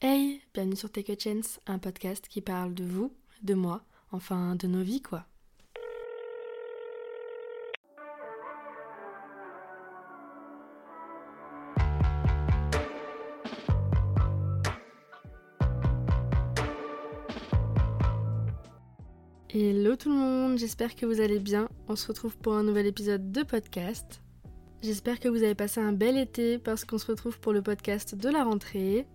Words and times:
Hey, 0.00 0.42
bienvenue 0.54 0.76
sur 0.76 0.92
Take 0.92 1.12
a 1.12 1.16
Chance, 1.18 1.58
un 1.66 1.80
podcast 1.80 2.28
qui 2.28 2.40
parle 2.40 2.72
de 2.72 2.84
vous, 2.84 3.12
de 3.42 3.54
moi, 3.54 3.82
enfin 4.12 4.54
de 4.54 4.68
nos 4.68 4.84
vies 4.84 5.02
quoi. 5.02 5.26
Hello 19.50 19.96
tout 19.96 20.10
le 20.10 20.14
monde, 20.14 20.58
j'espère 20.58 20.94
que 20.94 21.06
vous 21.06 21.20
allez 21.20 21.40
bien. 21.40 21.68
On 21.88 21.96
se 21.96 22.06
retrouve 22.06 22.36
pour 22.36 22.54
un 22.54 22.62
nouvel 22.62 22.86
épisode 22.86 23.32
de 23.32 23.42
podcast. 23.42 24.22
J'espère 24.80 25.18
que 25.18 25.28
vous 25.28 25.42
avez 25.42 25.56
passé 25.56 25.80
un 25.80 25.90
bel 25.90 26.16
été 26.16 26.58
parce 26.58 26.84
qu'on 26.84 26.98
se 26.98 27.06
retrouve 27.06 27.40
pour 27.40 27.52
le 27.52 27.62
podcast 27.62 28.14
de 28.14 28.28
la 28.28 28.44
rentrée. 28.44 29.08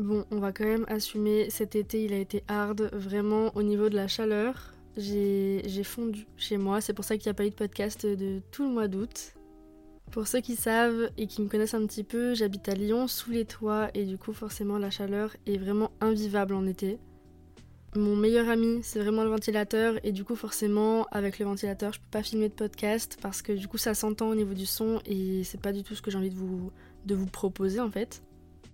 Bon, 0.00 0.24
on 0.30 0.38
va 0.38 0.50
quand 0.50 0.64
même 0.64 0.86
assumer, 0.88 1.50
cet 1.50 1.76
été 1.76 2.02
il 2.02 2.14
a 2.14 2.18
été 2.18 2.42
hard, 2.48 2.88
vraiment 2.94 3.54
au 3.54 3.62
niveau 3.62 3.90
de 3.90 3.96
la 3.96 4.08
chaleur. 4.08 4.72
J'ai 4.96 5.84
fondu 5.84 6.26
chez 6.38 6.56
moi, 6.56 6.80
c'est 6.80 6.94
pour 6.94 7.04
ça 7.04 7.18
qu'il 7.18 7.26
n'y 7.28 7.32
a 7.32 7.34
pas 7.34 7.44
eu 7.44 7.50
de 7.50 7.54
podcast 7.54 8.06
de 8.06 8.40
tout 8.50 8.62
le 8.62 8.70
mois 8.70 8.88
d'août. 8.88 9.34
Pour 10.10 10.26
ceux 10.26 10.40
qui 10.40 10.56
savent 10.56 11.10
et 11.18 11.26
qui 11.26 11.42
me 11.42 11.48
connaissent 11.48 11.74
un 11.74 11.86
petit 11.86 12.02
peu, 12.02 12.32
j'habite 12.32 12.66
à 12.70 12.74
Lyon 12.74 13.08
sous 13.08 13.30
les 13.30 13.44
toits 13.44 13.90
et 13.92 14.06
du 14.06 14.16
coup 14.16 14.32
forcément 14.32 14.78
la 14.78 14.88
chaleur 14.88 15.36
est 15.44 15.58
vraiment 15.58 15.90
invivable 16.00 16.54
en 16.54 16.66
été. 16.66 16.98
Mon 17.94 18.16
meilleur 18.16 18.48
ami, 18.48 18.80
c'est 18.82 19.00
vraiment 19.00 19.24
le 19.24 19.30
ventilateur 19.30 19.98
et 20.02 20.12
du 20.12 20.24
coup 20.24 20.34
forcément 20.34 21.08
avec 21.10 21.38
le 21.38 21.44
ventilateur, 21.44 21.92
je 21.92 22.00
peux 22.00 22.10
pas 22.10 22.22
filmer 22.22 22.48
de 22.48 22.54
podcast 22.54 23.18
parce 23.20 23.42
que 23.42 23.52
du 23.52 23.68
coup 23.68 23.76
ça 23.76 23.92
s'entend 23.92 24.30
au 24.30 24.34
niveau 24.34 24.54
du 24.54 24.64
son 24.64 25.02
et 25.04 25.44
c'est 25.44 25.60
pas 25.60 25.72
du 25.72 25.82
tout 25.82 25.94
ce 25.94 26.00
que 26.00 26.10
j'ai 26.10 26.16
envie 26.16 26.30
de 26.30 26.36
vous, 26.36 26.70
de 27.04 27.14
vous 27.14 27.26
proposer 27.26 27.80
en 27.80 27.90
fait. 27.90 28.22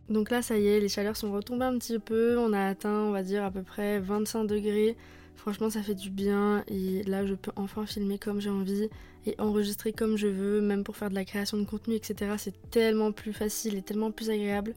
Donc 0.09 0.31
là 0.31 0.43
ça 0.43 0.59
y 0.59 0.67
est, 0.69 0.81
les 0.81 0.89
chaleurs 0.89 1.17
sont 1.17 1.33
retombées 1.33 1.65
un 1.65 1.79
petit 1.79 1.99
peu, 1.99 2.39
on 2.39 2.53
a 2.53 2.67
atteint 2.67 3.03
on 3.03 3.11
va 3.11 3.23
dire 3.23 3.45
à 3.45 3.51
peu 3.51 3.63
près 3.63 3.99
25 3.99 4.45
degrés. 4.45 4.97
Franchement 5.35 5.69
ça 5.69 5.83
fait 5.83 5.95
du 5.95 6.11
bien 6.11 6.65
et 6.69 7.03
là 7.05 7.27
je 7.27 7.35
peux 7.35 7.53
enfin 7.57 7.87
filmer 7.87 8.19
comme 8.19 8.41
j'ai 8.41 8.51
envie 8.51 8.89
et 9.27 9.35
enregistrer 9.39 9.93
comme 9.93 10.17
je 10.17 10.29
veux, 10.29 10.61
même 10.61 10.85
pour 10.85 10.97
faire 10.97 11.11
de 11.11 11.15
la 11.15 11.25
création 11.25 11.59
de 11.59 11.65
contenu 11.65 11.95
etc. 11.95 12.35
C'est 12.39 12.71
tellement 12.71 13.13
plus 13.13 13.33
facile 13.33 13.77
et 13.77 13.83
tellement 13.83 14.11
plus 14.11 14.31
agréable. 14.31 14.75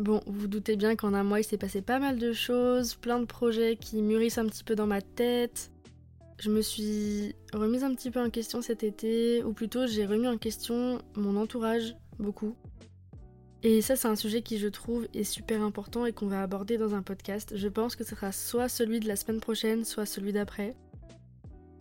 Bon, 0.00 0.22
vous, 0.26 0.40
vous 0.40 0.46
doutez 0.46 0.76
bien 0.76 0.96
qu'en 0.96 1.12
un 1.12 1.24
mois, 1.24 1.40
il 1.40 1.44
s'est 1.44 1.58
passé 1.58 1.82
pas 1.82 1.98
mal 1.98 2.18
de 2.18 2.32
choses, 2.32 2.94
plein 2.94 3.18
de 3.20 3.26
projets 3.26 3.76
qui 3.76 4.00
mûrissent 4.00 4.38
un 4.38 4.46
petit 4.46 4.64
peu 4.64 4.74
dans 4.74 4.86
ma 4.86 5.02
tête. 5.02 5.70
Je 6.38 6.48
me 6.48 6.62
suis 6.62 7.34
remise 7.52 7.84
un 7.84 7.94
petit 7.94 8.10
peu 8.10 8.18
en 8.18 8.30
question 8.30 8.62
cet 8.62 8.82
été, 8.82 9.44
ou 9.44 9.52
plutôt 9.52 9.86
j'ai 9.86 10.06
remis 10.06 10.26
en 10.26 10.38
question 10.38 11.02
mon 11.16 11.36
entourage, 11.36 11.96
beaucoup. 12.18 12.54
Et 13.62 13.82
ça, 13.82 13.94
c'est 13.94 14.08
un 14.08 14.16
sujet 14.16 14.40
qui, 14.40 14.58
je 14.58 14.68
trouve, 14.68 15.06
est 15.12 15.24
super 15.24 15.62
important 15.62 16.06
et 16.06 16.12
qu'on 16.12 16.28
va 16.28 16.42
aborder 16.42 16.78
dans 16.78 16.94
un 16.94 17.02
podcast. 17.02 17.52
Je 17.56 17.68
pense 17.68 17.94
que 17.94 18.04
ce 18.04 18.14
sera 18.14 18.32
soit 18.32 18.68
celui 18.68 19.00
de 19.00 19.08
la 19.08 19.16
semaine 19.16 19.40
prochaine, 19.40 19.84
soit 19.84 20.06
celui 20.06 20.32
d'après. 20.32 20.74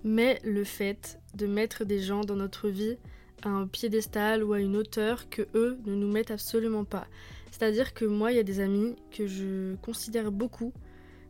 Mais 0.04 0.40
le 0.44 0.66
fait 0.66 1.20
de 1.36 1.48
mettre 1.48 1.86
des 1.86 2.02
gens 2.02 2.22
dans 2.22 2.36
notre 2.36 2.68
vie 2.68 2.98
à 3.44 3.50
un 3.50 3.68
piédestal 3.68 4.44
ou 4.44 4.52
à 4.52 4.60
une 4.60 4.76
hauteur 4.76 5.30
que 5.30 5.44
eux 5.56 5.80
ne 5.86 5.96
nous 5.96 6.12
mettent 6.12 6.32
absolument 6.32 6.84
pas. 6.84 7.08
C'est-à-dire 7.52 7.94
que 7.94 8.06
moi, 8.06 8.32
il 8.32 8.36
y 8.36 8.40
a 8.40 8.44
des 8.44 8.60
amis 8.60 8.96
que 9.12 9.26
je 9.26 9.76
considère 9.78 10.32
beaucoup, 10.32 10.74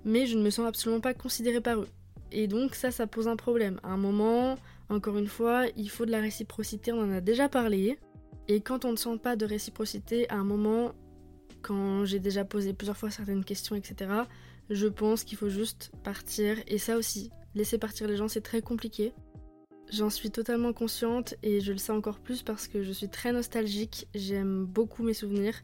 mais 0.04 0.26
je 0.26 0.38
ne 0.38 0.44
me 0.44 0.50
sens 0.50 0.68
absolument 0.68 1.02
pas 1.02 1.14
considérée 1.14 1.62
par 1.62 1.82
eux. 1.82 1.88
Et 2.32 2.48
donc 2.48 2.76
ça, 2.76 2.92
ça 2.92 3.08
pose 3.08 3.28
un 3.28 3.36
problème. 3.36 3.80
À 3.84 3.90
un 3.90 3.98
moment, 3.98 4.56
encore 4.90 5.18
une 5.18 5.28
fois, 5.28 5.66
il 5.78 5.90
faut 5.90 6.06
de 6.06 6.12
la 6.12 6.22
réciprocité, 6.22 6.92
on 6.92 7.02
en 7.02 7.12
a 7.12 7.22
déjà 7.22 7.50
parlé. 7.50 8.00
Et 8.50 8.62
quand 8.62 8.84
on 8.84 8.92
ne 8.92 8.98
sent 8.98 9.20
pas 9.22 9.36
de 9.36 9.46
réciprocité, 9.46 10.28
à 10.30 10.36
un 10.36 10.44
moment, 10.44 10.94
quand 11.62 12.04
j'ai 12.04 12.20
déjà 12.20 12.44
posé 12.44 12.74
plusieurs 12.74 12.98
fois 12.98 13.12
certaines 13.12 13.46
questions, 13.46 13.76
etc., 13.76 14.12
je 14.72 14.88
pense 14.88 15.24
qu'il 15.24 15.38
faut 15.38 15.50
juste 15.50 15.92
partir. 16.04 16.58
Et 16.68 16.80
ça 16.80 16.98
aussi, 16.98 17.30
laisser 17.54 17.78
partir 17.78 18.08
les 18.08 18.18
gens, 18.18 18.28
c'est 18.28 18.42
très 18.42 18.64
compliqué. 18.64 19.14
J'en 19.92 20.10
suis 20.10 20.32
totalement 20.32 20.74
consciente 20.74 21.36
et 21.44 21.62
je 21.62 21.72
le 21.72 21.78
sais 21.78 21.92
encore 21.92 22.20
plus 22.20 22.42
parce 22.42 22.68
que 22.68 22.82
je 22.82 22.92
suis 22.92 23.08
très 23.08 23.32
nostalgique, 23.32 24.08
j'aime 24.16 24.66
beaucoup 24.66 25.04
mes 25.04 25.14
souvenirs, 25.14 25.56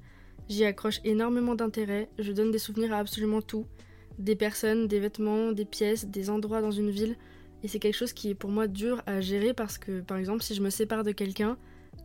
j'y 0.47 0.63
accroche 0.63 1.00
énormément 1.03 1.56
d'intérêt, 1.56 2.09
je 2.19 2.31
donne 2.31 2.50
des 2.50 2.59
souvenirs 2.59 2.94
à 2.94 2.97
absolument 2.97 3.41
tout, 3.44 3.68
des 4.18 4.35
personnes, 4.35 4.88
des 4.88 5.00
vêtements, 5.00 5.51
des 5.51 5.66
pièces, 5.66 6.06
des 6.06 6.31
endroits 6.31 6.62
dans 6.62 6.72
une 6.72 6.90
ville, 6.90 7.18
et 7.62 7.68
c'est 7.68 7.78
quelque 7.78 7.95
chose 7.95 8.13
qui 8.13 8.31
est 8.31 8.35
pour 8.35 8.50
moi 8.50 8.68
dur 8.68 9.03
à 9.06 9.22
gérer 9.22 9.53
parce 9.53 9.78
que 9.78 10.01
par 10.01 10.18
exemple 10.18 10.41
si 10.41 10.56
je 10.56 10.62
me 10.63 10.72
sépare 10.72 11.03
de 11.03 11.12
quelqu'un, 11.12 11.56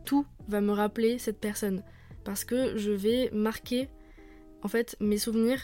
tout 0.05 0.25
va 0.47 0.61
me 0.61 0.71
rappeler 0.71 1.17
cette 1.19 1.39
personne, 1.39 1.83
parce 2.23 2.43
que 2.43 2.77
je 2.77 2.91
vais 2.91 3.29
marquer 3.31 3.89
en 4.63 4.67
fait 4.67 4.95
mes 4.99 5.17
souvenirs 5.17 5.61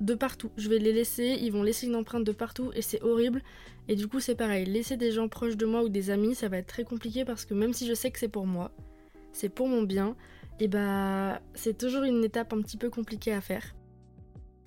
de 0.00 0.14
partout. 0.14 0.50
Je 0.56 0.68
vais 0.68 0.78
les 0.78 0.92
laisser, 0.92 1.38
ils 1.40 1.52
vont 1.52 1.62
laisser 1.62 1.86
une 1.86 1.96
empreinte 1.96 2.24
de 2.24 2.32
partout 2.32 2.70
et 2.74 2.82
c'est 2.82 3.02
horrible. 3.02 3.42
Et 3.88 3.96
du 3.96 4.08
coup, 4.08 4.20
c'est 4.20 4.34
pareil, 4.34 4.66
laisser 4.66 4.96
des 4.96 5.12
gens 5.12 5.28
proches 5.28 5.56
de 5.56 5.64
moi 5.64 5.82
ou 5.82 5.88
des 5.88 6.10
amis, 6.10 6.34
ça 6.34 6.48
va 6.48 6.58
être 6.58 6.66
très 6.66 6.84
compliqué 6.84 7.24
parce 7.24 7.44
que 7.44 7.54
même 7.54 7.72
si 7.72 7.86
je 7.86 7.94
sais 7.94 8.10
que 8.10 8.18
c'est 8.18 8.28
pour 8.28 8.46
moi, 8.46 8.72
c'est 9.32 9.48
pour 9.48 9.68
mon 9.68 9.82
bien, 9.82 10.16
et 10.58 10.68
bah 10.68 11.40
c'est 11.54 11.78
toujours 11.78 12.02
une 12.02 12.24
étape 12.24 12.52
un 12.52 12.62
petit 12.62 12.76
peu 12.76 12.90
compliquée 12.90 13.32
à 13.32 13.40
faire. 13.40 13.74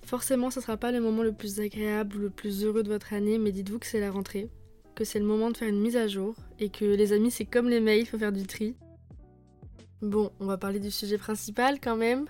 Forcément, 0.06 0.50
ce 0.50 0.60
sera 0.60 0.76
pas 0.76 0.90
le 0.90 1.00
moment 1.00 1.22
le 1.22 1.32
plus 1.32 1.60
agréable 1.60 2.16
ou 2.16 2.18
le 2.18 2.30
plus 2.30 2.64
heureux 2.64 2.82
de 2.82 2.88
votre 2.88 3.12
année, 3.12 3.38
mais 3.38 3.52
dites-vous 3.52 3.78
que 3.78 3.86
c'est 3.86 4.00
la 4.00 4.10
rentrée, 4.10 4.48
que 4.94 5.04
c'est 5.04 5.18
le 5.18 5.24
moment 5.24 5.50
de 5.50 5.56
faire 5.56 5.68
une 5.68 5.80
mise 5.80 5.96
à 5.96 6.08
jour 6.08 6.34
et 6.58 6.70
que 6.70 6.84
les 6.84 7.12
amis, 7.12 7.30
c'est 7.30 7.44
comme 7.44 7.68
les 7.68 7.80
mails, 7.80 8.00
il 8.00 8.06
faut 8.06 8.18
faire 8.18 8.32
du 8.32 8.46
tri. 8.46 8.74
Bon, 10.02 10.30
on 10.40 10.46
va 10.46 10.56
parler 10.56 10.80
du 10.80 10.90
sujet 10.90 11.18
principal 11.18 11.78
quand 11.78 11.96
même. 11.96 12.24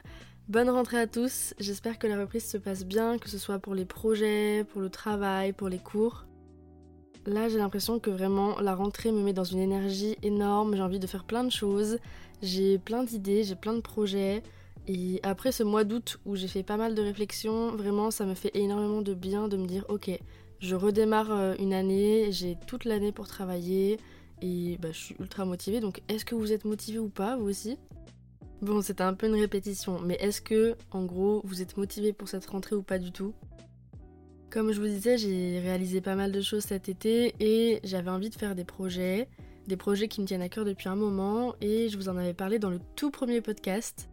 Bonne 0.48 0.68
rentrée 0.68 0.98
à 0.98 1.06
tous, 1.06 1.54
j'espère 1.60 2.00
que 2.00 2.08
la 2.08 2.18
reprise 2.18 2.44
se 2.44 2.56
passe 2.56 2.84
bien, 2.84 3.16
que 3.16 3.28
ce 3.28 3.38
soit 3.38 3.60
pour 3.60 3.76
les 3.76 3.84
projets, 3.84 4.64
pour 4.72 4.80
le 4.80 4.90
travail, 4.90 5.52
pour 5.52 5.68
les 5.68 5.78
cours. 5.78 6.26
Là 7.26 7.48
j'ai 7.48 7.58
l'impression 7.58 8.00
que 8.00 8.10
vraiment 8.10 8.58
la 8.58 8.74
rentrée 8.74 9.12
me 9.12 9.22
met 9.22 9.32
dans 9.32 9.44
une 9.44 9.60
énergie 9.60 10.16
énorme, 10.24 10.74
j'ai 10.74 10.82
envie 10.82 10.98
de 10.98 11.06
faire 11.06 11.22
plein 11.22 11.44
de 11.44 11.52
choses, 11.52 12.00
j'ai 12.42 12.78
plein 12.78 13.04
d'idées, 13.04 13.44
j'ai 13.44 13.54
plein 13.54 13.74
de 13.74 13.80
projets. 13.80 14.42
Et 14.88 15.20
après 15.22 15.52
ce 15.52 15.62
mois 15.62 15.84
d'août 15.84 16.18
où 16.26 16.34
j'ai 16.34 16.48
fait 16.48 16.64
pas 16.64 16.76
mal 16.76 16.96
de 16.96 17.02
réflexions, 17.02 17.70
vraiment 17.76 18.10
ça 18.10 18.24
me 18.24 18.34
fait 18.34 18.50
énormément 18.54 19.02
de 19.02 19.14
bien 19.14 19.46
de 19.46 19.56
me 19.56 19.66
dire 19.66 19.84
ok, 19.88 20.10
je 20.58 20.74
redémarre 20.74 21.30
euh, 21.30 21.54
une 21.60 21.72
année, 21.72 22.32
j'ai 22.32 22.56
toute 22.66 22.84
l'année 22.84 23.12
pour 23.12 23.28
travailler 23.28 24.00
et 24.42 24.78
bah, 24.78 24.88
je 24.92 24.98
suis 24.98 25.16
ultra 25.18 25.44
motivée. 25.44 25.80
Donc 25.80 26.02
est-ce 26.08 26.24
que 26.24 26.34
vous 26.34 26.52
êtes 26.52 26.64
motivé 26.64 26.98
ou 26.98 27.08
pas 27.08 27.36
vous 27.36 27.48
aussi? 27.48 27.78
Bon, 28.62 28.82
c'était 28.82 29.04
un 29.04 29.14
peu 29.14 29.26
une 29.26 29.40
répétition, 29.40 30.00
mais 30.00 30.16
est-ce 30.20 30.42
que, 30.42 30.76
en 30.90 31.04
gros, 31.04 31.40
vous 31.44 31.62
êtes 31.62 31.78
motivé 31.78 32.12
pour 32.12 32.28
cette 32.28 32.44
rentrée 32.44 32.76
ou 32.76 32.82
pas 32.82 32.98
du 32.98 33.10
tout? 33.10 33.32
Comme 34.50 34.72
je 34.72 34.80
vous 34.80 34.86
disais, 34.86 35.16
j'ai 35.16 35.60
réalisé 35.60 36.02
pas 36.02 36.14
mal 36.14 36.30
de 36.30 36.40
choses 36.42 36.64
cet 36.64 36.88
été 36.88 37.34
et 37.40 37.80
j'avais 37.84 38.10
envie 38.10 38.28
de 38.28 38.34
faire 38.34 38.54
des 38.54 38.64
projets, 38.64 39.28
des 39.66 39.76
projets 39.78 40.08
qui 40.08 40.20
me 40.20 40.26
tiennent 40.26 40.42
à 40.42 40.50
cœur 40.50 40.66
depuis 40.66 40.88
un 40.88 40.96
moment 40.96 41.54
et 41.62 41.88
je 41.88 41.96
vous 41.96 42.10
en 42.10 42.16
avais 42.18 42.34
parlé 42.34 42.58
dans 42.58 42.68
le 42.68 42.80
tout 42.96 43.10
premier 43.10 43.40
podcast. 43.40 44.10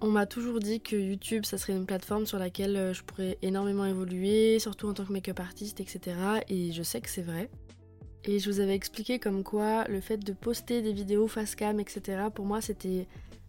On 0.00 0.08
m'a 0.08 0.26
toujours 0.26 0.58
dit 0.58 0.80
que 0.80 0.96
YouTube, 0.96 1.44
ça 1.44 1.56
serait 1.56 1.74
une 1.74 1.86
plateforme 1.86 2.26
sur 2.26 2.38
laquelle 2.38 2.76
euh, 2.76 2.92
je 2.92 3.02
pourrais 3.02 3.38
énormément 3.42 3.84
évoluer, 3.84 4.58
surtout 4.58 4.88
en 4.88 4.94
tant 4.94 5.04
que 5.04 5.12
make-up 5.12 5.38
artiste, 5.40 5.80
etc. 5.80 6.16
Et 6.48 6.72
je 6.72 6.82
sais 6.82 7.00
que 7.00 7.08
c'est 7.08 7.22
vrai. 7.22 7.48
Et 8.26 8.40
je 8.40 8.50
vous 8.50 8.60
avais 8.60 8.74
expliqué 8.74 9.18
comme 9.18 9.44
quoi 9.44 9.84
le 9.88 10.00
fait 10.00 10.18
de 10.18 10.32
poster 10.32 10.82
des 10.82 10.92
vidéos 10.92 11.28
face 11.28 11.54
cam, 11.54 11.78
etc. 11.78 12.24
pour 12.34 12.44
moi 12.44 12.60
c'était 12.60 13.06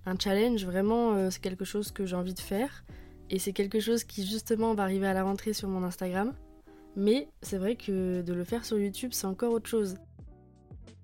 un 0.08 0.16
challenge, 0.18 0.64
vraiment, 0.66 1.16
euh, 1.16 1.30
c'est 1.30 1.42
quelque 1.42 1.66
chose 1.66 1.92
que 1.92 2.06
j'ai 2.06 2.16
envie 2.16 2.34
de 2.34 2.40
faire. 2.40 2.86
Et 3.30 3.40
c'est 3.40 3.52
quelque 3.52 3.82
chose 3.82 4.06
qui 4.06 4.26
justement 4.26 4.74
va 4.74 4.84
arriver 4.84 5.06
à 5.06 5.14
la 5.14 5.24
rentrée 5.24 5.52
sur 5.52 5.68
mon 5.68 5.84
Instagram. 5.84 6.34
Mais 6.96 7.28
c'est 7.42 7.58
vrai 7.58 7.76
que 7.76 8.22
de 8.22 8.34
le 8.34 8.44
faire 8.46 8.64
sur 8.64 8.80
YouTube, 8.80 9.10
c'est 9.14 9.28
encore 9.28 9.52
autre 9.52 9.68
chose. 9.68 9.96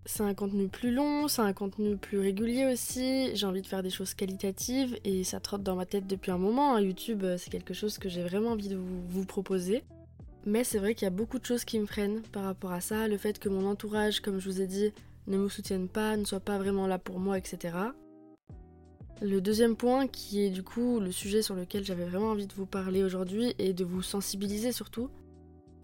C'est 0.06 0.24
un 0.24 0.34
contenu 0.34 0.68
plus 0.68 0.92
long, 0.92 1.28
c'est 1.28 1.42
un 1.42 1.54
contenu 1.54 1.98
plus 1.98 2.20
régulier 2.20 2.66
aussi. 2.72 3.36
J'ai 3.36 3.46
envie 3.46 3.62
de 3.62 3.68
faire 3.68 3.84
des 3.84 3.90
choses 3.90 4.14
qualitatives 4.14 4.98
et 5.04 5.24
ça 5.24 5.40
trotte 5.40 5.64
dans 5.64 5.76
ma 5.76 5.86
tête 5.86 6.08
depuis 6.08 6.32
un 6.32 6.38
moment. 6.38 6.76
Hein. 6.76 6.82
YouTube, 6.82 7.24
euh, 7.24 7.38
c'est 7.38 7.50
quelque 7.50 7.74
chose 7.74 7.98
que 7.98 8.08
j'ai 8.08 8.24
vraiment 8.24 8.52
envie 8.52 8.69
de 8.69 8.78
vous, 8.78 9.02
vous 9.08 9.26
proposer. 9.26 9.84
Mais 10.45 10.63
c'est 10.63 10.78
vrai 10.78 10.94
qu'il 10.94 11.06
y 11.06 11.07
a 11.07 11.12
beaucoup 11.12 11.40
de 11.40 11.45
choses 11.45 11.63
qui 11.63 11.80
me 11.80 11.86
freinent 11.86 12.22
par 12.31 12.44
rapport 12.44 12.72
à 12.72 12.81
ça. 12.81 13.07
Le 13.07 13.18
fait 13.18 13.40
que 13.40 13.50
mon 13.50 13.66
entourage, 13.66 14.19
comme 14.19 14.40
je 14.40 14.50
vous 14.50 14.62
ai 14.62 14.68
dit, 14.68 14.92
ne 15.28 15.38
me 15.38 15.48
soutienne 15.48 15.88
pas, 15.88 16.18
ne 16.18 16.25
soit 16.25 16.42
pas 16.42 16.57
vraiment 16.57 16.88
là 16.88 17.00
pour 17.00 17.19
moi, 17.19 17.38
etc. 17.38 17.78
Le 19.22 19.40
deuxième 19.40 19.78
point, 19.78 20.07
qui 20.07 20.44
est 20.44 20.50
du 20.50 20.63
coup 20.63 21.00
le 21.00 21.12
sujet 21.12 21.42
sur 21.42 21.56
lequel 21.56 21.86
j'avais 21.86 22.06
vraiment 22.06 22.31
envie 22.31 22.48
de 22.48 22.54
vous 22.54 22.66
parler 22.66 23.04
aujourd'hui 23.04 23.54
et 23.57 23.72
de 23.72 23.86
vous 23.86 24.01
sensibiliser 24.01 24.74
surtout, 24.74 25.10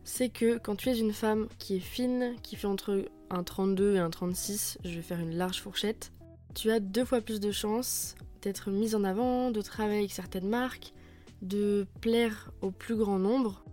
c'est 0.03 0.29
que 0.29 0.57
quand 0.57 0.75
tu 0.75 0.89
es 0.89 0.99
une 0.99 1.13
femme 1.13 1.47
qui 1.57 1.77
est 1.77 1.81
fine, 1.81 2.35
qui 2.43 2.57
fait 2.57 2.67
entre 2.67 3.05
un 3.29 3.43
32 3.43 3.95
et 3.95 3.99
un 3.99 4.09
36, 4.09 4.79
je 4.83 4.95
vais 4.95 5.01
faire 5.01 5.19
une 5.19 5.35
large 5.35 5.61
fourchette, 5.61 6.11
tu 6.53 6.71
as 6.71 6.79
deux 6.79 7.05
fois 7.05 7.21
plus 7.21 7.39
de 7.39 7.51
chances 7.51 8.15
d'être 8.41 8.71
mise 8.71 8.95
en 8.95 9.03
avant, 9.03 9.51
de 9.51 9.61
travailler 9.61 9.99
avec 9.99 10.11
certaines 10.11 10.47
marques, 10.49 10.93
de 11.41 11.85
plaire 12.01 12.51
au 12.61 12.71
plus 12.71 12.95
grand 12.95 13.19
nombre, 13.19 13.63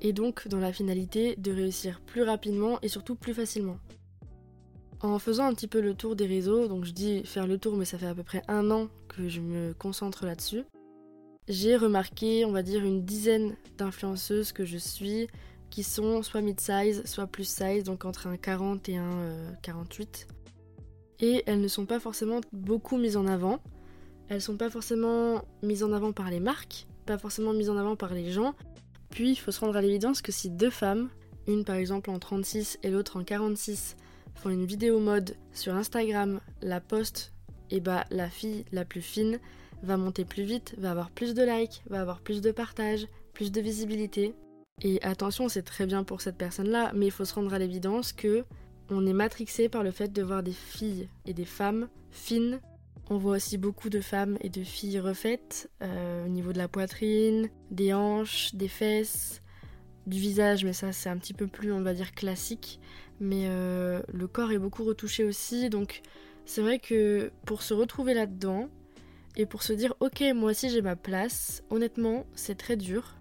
et 0.00 0.12
donc 0.12 0.48
dans 0.48 0.58
la 0.58 0.72
finalité 0.72 1.36
de 1.36 1.52
réussir 1.52 2.00
plus 2.00 2.22
rapidement 2.22 2.78
et 2.82 2.88
surtout 2.88 3.14
plus 3.14 3.34
facilement. 3.34 3.78
En 5.00 5.18
faisant 5.18 5.44
un 5.44 5.54
petit 5.54 5.68
peu 5.68 5.80
le 5.80 5.94
tour 5.94 6.16
des 6.16 6.26
réseaux, 6.26 6.66
donc 6.66 6.84
je 6.84 6.92
dis 6.92 7.24
faire 7.24 7.46
le 7.46 7.58
tour 7.58 7.76
mais 7.76 7.84
ça 7.84 7.98
fait 7.98 8.06
à 8.06 8.14
peu 8.14 8.24
près 8.24 8.42
un 8.48 8.70
an 8.70 8.88
que 9.08 9.28
je 9.28 9.40
me 9.40 9.72
concentre 9.74 10.26
là-dessus, 10.26 10.64
j'ai 11.48 11.76
remarqué, 11.76 12.44
on 12.44 12.52
va 12.52 12.62
dire, 12.62 12.84
une 12.84 13.04
dizaine 13.04 13.56
d'influenceuses 13.78 14.52
que 14.52 14.66
je 14.66 14.76
suis 14.76 15.28
qui 15.70 15.82
sont 15.82 16.22
soit 16.22 16.42
mid-size, 16.42 17.02
soit 17.06 17.26
plus 17.26 17.48
size, 17.48 17.84
donc 17.84 18.04
entre 18.04 18.26
un 18.26 18.36
40 18.36 18.88
et 18.88 18.96
un 18.96 19.54
48. 19.62 20.28
Euh, 20.28 20.34
et 21.20 21.42
elles 21.46 21.60
ne 21.60 21.68
sont 21.68 21.86
pas 21.86 22.00
forcément 22.00 22.40
beaucoup 22.52 22.96
mises 22.96 23.16
en 23.16 23.26
avant. 23.26 23.60
Elles 24.28 24.42
sont 24.42 24.56
pas 24.56 24.70
forcément 24.70 25.42
mises 25.62 25.82
en 25.82 25.92
avant 25.92 26.12
par 26.12 26.30
les 26.30 26.40
marques, 26.40 26.86
pas 27.06 27.16
forcément 27.16 27.52
mises 27.52 27.70
en 27.70 27.76
avant 27.76 27.96
par 27.96 28.12
les 28.12 28.30
gens. 28.30 28.54
Puis 29.10 29.30
il 29.30 29.36
faut 29.36 29.50
se 29.50 29.60
rendre 29.60 29.76
à 29.76 29.80
l'évidence 29.80 30.22
que 30.22 30.32
si 30.32 30.50
deux 30.50 30.70
femmes, 30.70 31.08
une 31.46 31.64
par 31.64 31.76
exemple 31.76 32.10
en 32.10 32.18
36 32.18 32.78
et 32.82 32.90
l'autre 32.90 33.16
en 33.16 33.24
46, 33.24 33.96
font 34.34 34.50
une 34.50 34.66
vidéo 34.66 35.00
mode 35.00 35.34
sur 35.52 35.74
Instagram, 35.74 36.40
la 36.62 36.80
poste, 36.80 37.32
et 37.70 37.80
bah 37.80 38.04
la 38.10 38.28
fille 38.28 38.64
la 38.72 38.84
plus 38.84 39.02
fine 39.02 39.38
va 39.82 39.96
monter 39.96 40.24
plus 40.24 40.42
vite, 40.42 40.74
va 40.78 40.90
avoir 40.90 41.10
plus 41.10 41.34
de 41.34 41.42
likes, 41.42 41.82
va 41.88 42.00
avoir 42.00 42.20
plus 42.20 42.40
de 42.40 42.50
partages, 42.50 43.06
plus 43.32 43.52
de 43.52 43.60
visibilité. 43.60 44.34
Et 44.82 45.02
attention, 45.02 45.48
c'est 45.48 45.62
très 45.62 45.86
bien 45.86 46.04
pour 46.04 46.20
cette 46.20 46.36
personne-là, 46.36 46.92
mais 46.94 47.06
il 47.06 47.12
faut 47.12 47.24
se 47.24 47.34
rendre 47.34 47.52
à 47.52 47.58
l'évidence 47.58 48.12
que 48.12 48.44
on 48.90 49.06
est 49.06 49.12
matrixé 49.12 49.68
par 49.68 49.82
le 49.82 49.90
fait 49.90 50.12
de 50.12 50.22
voir 50.22 50.42
des 50.42 50.52
filles 50.52 51.08
et 51.26 51.34
des 51.34 51.44
femmes 51.44 51.88
fines. 52.10 52.60
On 53.10 53.16
voit 53.16 53.36
aussi 53.36 53.56
beaucoup 53.56 53.88
de 53.88 54.00
femmes 54.00 54.36
et 54.42 54.50
de 54.50 54.62
filles 54.62 55.00
refaites 55.00 55.70
euh, 55.82 56.26
au 56.26 56.28
niveau 56.28 56.52
de 56.52 56.58
la 56.58 56.68
poitrine, 56.68 57.48
des 57.70 57.94
hanches, 57.94 58.54
des 58.54 58.68
fesses, 58.68 59.40
du 60.06 60.18
visage, 60.18 60.64
mais 60.64 60.74
ça 60.74 60.92
c'est 60.92 61.08
un 61.08 61.16
petit 61.16 61.32
peu 61.32 61.46
plus, 61.46 61.72
on 61.72 61.80
va 61.80 61.94
dire, 61.94 62.12
classique. 62.12 62.80
Mais 63.20 63.46
euh, 63.46 64.02
le 64.12 64.26
corps 64.26 64.52
est 64.52 64.58
beaucoup 64.58 64.84
retouché 64.84 65.24
aussi, 65.24 65.70
donc 65.70 66.02
c'est 66.44 66.60
vrai 66.60 66.78
que 66.78 67.32
pour 67.46 67.62
se 67.62 67.72
retrouver 67.72 68.12
là-dedans 68.12 68.68
et 69.36 69.46
pour 69.46 69.62
se 69.62 69.72
dire 69.72 69.94
ok 70.00 70.22
moi 70.34 70.50
aussi 70.50 70.68
j'ai 70.68 70.82
ma 70.82 70.96
place, 70.96 71.62
honnêtement 71.70 72.26
c'est 72.34 72.56
très 72.56 72.76
dur. 72.76 73.16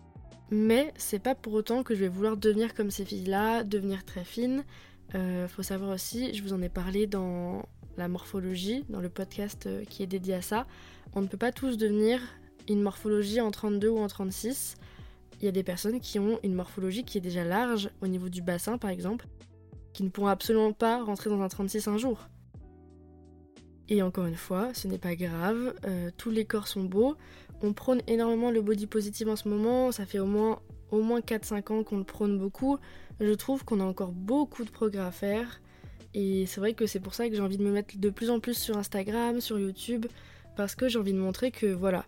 Mais 0.49 0.93
c'est 0.97 1.19
pas 1.19 1.35
pour 1.35 1.53
autant 1.53 1.83
que 1.83 1.93
je 1.95 2.01
vais 2.01 2.07
vouloir 2.07 2.37
devenir 2.37 2.73
comme 2.73 2.91
ces 2.91 3.05
filles-là, 3.05 3.63
devenir 3.63 4.05
très 4.05 4.23
fine. 4.23 4.63
Euh, 5.15 5.47
faut 5.47 5.63
savoir 5.63 5.91
aussi, 5.91 6.33
je 6.33 6.43
vous 6.43 6.53
en 6.53 6.61
ai 6.61 6.69
parlé 6.69 7.07
dans 7.07 7.63
la 7.97 8.07
morphologie, 8.07 8.85
dans 8.89 9.01
le 9.01 9.09
podcast 9.09 9.65
euh, 9.67 9.83
qui 9.85 10.03
est 10.03 10.07
dédié 10.07 10.35
à 10.35 10.41
ça. 10.41 10.67
On 11.13 11.21
ne 11.21 11.27
peut 11.27 11.37
pas 11.37 11.51
tous 11.51 11.77
devenir 11.77 12.21
une 12.69 12.81
morphologie 12.81 13.41
en 13.41 13.51
32 13.51 13.89
ou 13.89 13.97
en 13.97 14.07
36. 14.07 14.75
Il 15.39 15.45
y 15.45 15.47
a 15.47 15.51
des 15.51 15.63
personnes 15.63 15.99
qui 15.99 16.19
ont 16.19 16.39
une 16.43 16.53
morphologie 16.53 17.03
qui 17.03 17.17
est 17.17 17.21
déjà 17.21 17.43
large 17.43 17.89
au 18.01 18.07
niveau 18.07 18.29
du 18.29 18.41
bassin 18.41 18.77
par 18.77 18.89
exemple, 18.89 19.27
qui 19.93 20.03
ne 20.03 20.09
pourront 20.09 20.27
absolument 20.27 20.73
pas 20.73 21.03
rentrer 21.03 21.29
dans 21.29 21.41
un 21.41 21.47
36 21.47 21.87
un 21.87 21.97
jour. 21.97 22.27
Et 23.89 24.01
encore 24.01 24.25
une 24.25 24.35
fois, 24.35 24.73
ce 24.73 24.87
n'est 24.87 24.97
pas 24.97 25.15
grave, 25.15 25.73
euh, 25.85 26.09
tous 26.17 26.29
les 26.29 26.45
corps 26.45 26.67
sont 26.67 26.83
beaux. 26.83 27.15
On 27.61 27.73
prône 27.73 28.01
énormément 28.07 28.51
le 28.51 28.61
body 28.61 28.85
positive 28.85 29.29
en 29.29 29.35
ce 29.35 29.47
moment, 29.47 29.91
ça 29.91 30.05
fait 30.05 30.19
au 30.19 30.25
moins, 30.25 30.59
au 30.91 31.01
moins 31.01 31.21
4-5 31.21 31.71
ans 31.71 31.83
qu'on 31.83 31.97
le 31.97 32.03
prône 32.03 32.37
beaucoup. 32.37 32.77
Je 33.19 33.31
trouve 33.33 33.63
qu'on 33.63 33.79
a 33.79 33.83
encore 33.83 34.11
beaucoup 34.11 34.65
de 34.65 34.69
progrès 34.69 35.01
à 35.01 35.11
faire. 35.11 35.61
Et 36.17 36.47
c'est 36.47 36.59
vrai 36.59 36.73
que 36.73 36.87
c'est 36.87 36.99
pour 36.99 37.13
ça 37.13 37.29
que 37.29 37.35
j'ai 37.35 37.43
envie 37.43 37.59
de 37.59 37.63
me 37.63 37.71
mettre 37.71 37.95
de 37.95 38.09
plus 38.09 38.31
en 38.31 38.39
plus 38.39 38.57
sur 38.57 38.75
Instagram, 38.75 39.39
sur 39.39 39.59
YouTube, 39.59 40.07
parce 40.55 40.73
que 40.73 40.87
j'ai 40.87 40.97
envie 40.97 41.13
de 41.13 41.19
montrer 41.19 41.51
que 41.51 41.67
voilà, 41.67 42.07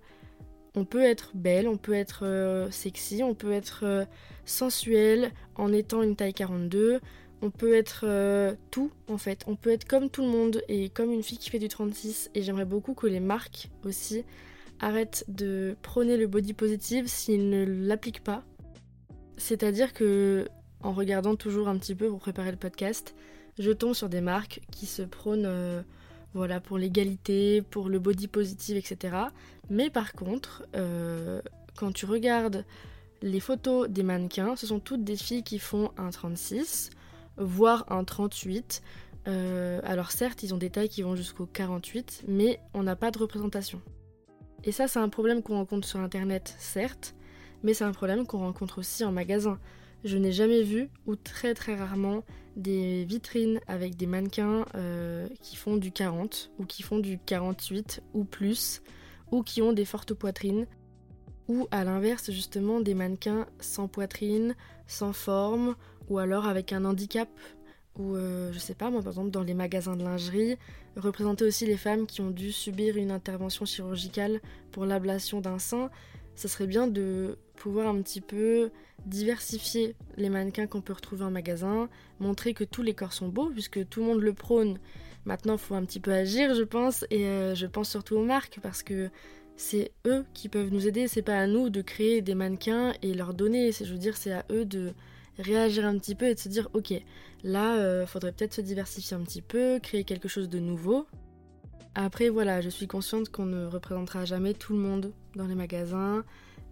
on 0.73 0.83
peut 0.83 1.03
être 1.03 1.29
belle, 1.35 1.67
on 1.67 1.77
peut 1.77 1.93
être 1.93 2.25
euh, 2.25 2.71
sexy, 2.71 3.21
on 3.21 3.35
peut 3.35 3.51
être 3.51 3.81
euh, 3.83 4.05
sensuelle 4.45 5.31
en 5.53 5.71
étant 5.71 6.01
une 6.01 6.15
taille 6.15 6.33
42, 6.33 7.01
on 7.43 7.51
peut 7.51 7.75
être 7.75 8.03
euh, 8.07 8.55
tout 8.71 8.91
en 9.09 9.19
fait, 9.19 9.43
on 9.45 9.55
peut 9.55 9.69
être 9.69 9.85
comme 9.85 10.09
tout 10.09 10.23
le 10.23 10.29
monde 10.29 10.63
et 10.69 10.89
comme 10.89 11.11
une 11.11 11.21
fille 11.21 11.37
qui 11.37 11.51
fait 11.51 11.59
du 11.59 11.67
36 11.67 12.31
et 12.33 12.41
j'aimerais 12.41 12.65
beaucoup 12.65 12.95
que 12.95 13.05
les 13.05 13.19
marques 13.19 13.69
aussi 13.85 14.25
arrêtent 14.79 15.23
de 15.27 15.75
prôner 15.83 16.17
le 16.17 16.25
body 16.25 16.53
positive 16.53 17.05
s'ils 17.05 17.47
ne 17.47 17.63
l'appliquent 17.63 18.23
pas. 18.23 18.43
C'est-à-dire 19.37 19.93
que 19.93 20.47
en 20.81 20.93
regardant 20.93 21.35
toujours 21.35 21.67
un 21.67 21.77
petit 21.77 21.93
peu 21.93 22.09
pour 22.09 22.19
préparer 22.19 22.49
le 22.49 22.57
podcast, 22.57 23.13
je 23.59 23.71
tombe 23.71 23.93
sur 23.93 24.09
des 24.09 24.21
marques 24.21 24.61
qui 24.71 24.85
se 24.87 25.03
prônent 25.03 25.45
euh, 25.45 25.81
voilà 26.33 26.59
pour 26.59 26.77
l'égalité, 26.77 27.61
pour 27.61 27.89
le 27.89 27.99
body 27.99 28.27
positive, 28.27 28.77
etc. 28.77 29.17
Mais 29.69 29.89
par 29.89 30.13
contre, 30.13 30.65
euh, 30.75 31.41
quand 31.75 31.91
tu 31.91 32.05
regardes 32.05 32.65
les 33.21 33.39
photos 33.39 33.89
des 33.89 34.03
mannequins, 34.03 34.55
ce 34.55 34.65
sont 34.65 34.79
toutes 34.79 35.03
des 35.03 35.17
filles 35.17 35.43
qui 35.43 35.59
font 35.59 35.91
un 35.97 36.09
36 36.09 36.91
voire 37.39 37.85
un 37.91 38.03
38. 38.03 38.81
Euh, 39.27 39.79
alors 39.83 40.11
certes, 40.11 40.43
ils 40.43 40.53
ont 40.53 40.57
des 40.57 40.69
tailles 40.69 40.89
qui 40.89 41.01
vont 41.01 41.15
jusqu'au 41.15 41.45
48, 41.45 42.25
mais 42.27 42.59
on 42.73 42.83
n'a 42.83 42.95
pas 42.95 43.11
de 43.11 43.17
représentation. 43.17 43.81
Et 44.63 44.71
ça, 44.71 44.87
c'est 44.87 44.99
un 44.99 45.09
problème 45.09 45.41
qu'on 45.41 45.55
rencontre 45.55 45.87
sur 45.87 45.99
Internet, 45.99 46.55
certes, 46.59 47.15
mais 47.63 47.73
c'est 47.73 47.85
un 47.85 47.91
problème 47.91 48.25
qu'on 48.25 48.39
rencontre 48.39 48.79
aussi 48.79 49.03
en 49.03 49.11
magasin. 49.11 49.57
Je 50.03 50.17
n'ai 50.17 50.31
jamais 50.31 50.63
vu, 50.63 50.89
ou 51.05 51.15
très 51.15 51.53
très 51.53 51.75
rarement, 51.75 52.23
des 52.55 53.05
vitrines 53.05 53.59
avec 53.67 53.95
des 53.95 54.05
mannequins 54.05 54.65
euh, 54.75 55.27
qui 55.41 55.55
font 55.55 55.77
du 55.77 55.91
40, 55.91 56.51
ou 56.57 56.65
qui 56.65 56.83
font 56.83 56.99
du 56.99 57.19
48 57.19 58.01
ou 58.13 58.23
plus, 58.23 58.81
ou 59.31 59.43
qui 59.43 59.61
ont 59.61 59.73
des 59.73 59.85
fortes 59.85 60.13
poitrines, 60.13 60.67
ou 61.47 61.67
à 61.71 61.83
l'inverse 61.83 62.31
justement 62.31 62.79
des 62.79 62.93
mannequins 62.93 63.45
sans 63.59 63.87
poitrine, 63.87 64.55
sans 64.87 65.13
forme, 65.13 65.75
ou 66.09 66.19
alors 66.19 66.47
avec 66.47 66.71
un 66.73 66.85
handicap, 66.85 67.29
ou 67.97 68.15
euh, 68.15 68.51
je 68.53 68.59
sais 68.59 68.75
pas, 68.75 68.89
moi 68.89 69.01
par 69.01 69.11
exemple 69.11 69.31
dans 69.31 69.43
les 69.43 69.53
magasins 69.53 69.97
de 69.97 70.03
lingerie, 70.03 70.57
représenter 70.95 71.43
aussi 71.43 71.65
les 71.65 71.77
femmes 71.77 72.07
qui 72.07 72.21
ont 72.21 72.31
dû 72.31 72.51
subir 72.51 72.97
une 72.97 73.11
intervention 73.11 73.65
chirurgicale 73.65 74.39
pour 74.71 74.85
l'ablation 74.85 75.41
d'un 75.41 75.59
sein, 75.59 75.89
ça 76.39 76.47
serait 76.47 76.67
bien 76.67 76.87
de 76.87 77.37
pouvoir 77.57 77.89
un 77.89 78.01
petit 78.01 78.21
peu 78.21 78.71
diversifier 79.05 79.95
les 80.15 80.29
mannequins 80.29 80.67
qu'on 80.67 80.79
peut 80.79 80.93
retrouver 80.93 81.25
en 81.25 81.31
magasin, 81.31 81.89
montrer 82.21 82.53
que 82.53 82.63
tous 82.63 82.81
les 82.81 82.93
corps 82.93 83.11
sont 83.11 83.27
beaux, 83.27 83.49
puisque 83.49 83.85
tout 83.89 83.99
le 83.99 84.05
monde 84.05 84.21
le 84.21 84.31
prône. 84.31 84.79
Maintenant, 85.25 85.55
il 85.55 85.59
faut 85.59 85.75
un 85.75 85.83
petit 85.83 85.99
peu 85.99 86.13
agir, 86.13 86.55
je 86.55 86.63
pense, 86.63 87.03
et 87.09 87.25
euh, 87.25 87.55
je 87.55 87.65
pense 87.65 87.89
surtout 87.89 88.15
aux 88.15 88.23
marques, 88.23 88.59
parce 88.63 88.83
que 88.83 89.09
c'est 89.57 89.91
eux 90.07 90.23
qui 90.33 90.47
peuvent 90.47 90.71
nous 90.71 90.87
aider, 90.87 91.09
c'est 91.09 91.21
pas 91.21 91.37
à 91.37 91.45
nous 91.45 91.69
de 91.69 91.81
créer 91.81 92.21
des 92.21 92.35
mannequins 92.35 92.93
et 93.01 93.13
leur 93.13 93.33
donner, 93.33 93.73
je 93.73 93.91
veux 93.91 93.99
dire, 93.99 94.15
c'est 94.15 94.31
à 94.31 94.45
eux 94.49 94.63
de 94.63 94.93
réagir 95.39 95.85
un 95.85 95.97
petit 95.97 96.15
peu 96.15 96.27
et 96.27 96.35
de 96.35 96.39
se 96.39 96.47
dire 96.47 96.69
ok, 96.73 96.93
là, 97.43 97.75
euh, 97.75 98.05
faudrait 98.05 98.31
peut-être 98.31 98.53
se 98.53 98.61
diversifier 98.61 99.17
un 99.17 99.23
petit 99.23 99.41
peu, 99.41 99.79
créer 99.83 100.05
quelque 100.05 100.29
chose 100.29 100.47
de 100.47 100.59
nouveau. 100.59 101.05
Après, 102.01 102.29
voilà, 102.29 102.61
je 102.61 102.69
suis 102.69 102.87
consciente 102.87 103.27
qu'on 103.27 103.45
ne 103.45 103.65
représentera 103.65 104.23
jamais 104.23 104.53
tout 104.53 104.71
le 104.71 104.79
monde 104.79 105.11
dans 105.35 105.47
les 105.47 105.53
magasins 105.53 106.23